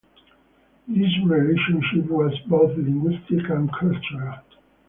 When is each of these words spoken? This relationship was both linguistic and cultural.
This 0.87 1.11
relationship 1.27 2.09
was 2.09 2.33
both 2.49 2.75
linguistic 2.75 3.47
and 3.51 3.71
cultural. 3.71 4.39